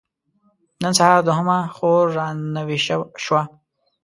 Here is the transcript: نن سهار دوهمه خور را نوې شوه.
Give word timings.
نن 0.81 0.93
سهار 0.99 1.21
دوهمه 1.27 1.59
خور 1.75 2.03
را 2.17 2.27
نوې 2.57 2.77
شوه. 3.25 3.41